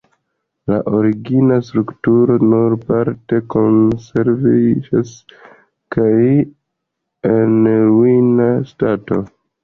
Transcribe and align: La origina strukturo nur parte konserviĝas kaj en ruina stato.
La 0.69 0.77
origina 0.99 1.57
strukturo 1.65 2.37
nur 2.53 2.73
parte 2.87 3.39
konserviĝas 3.55 5.11
kaj 5.97 6.07
en 7.33 7.69
ruina 7.99 8.49
stato. 8.71 9.19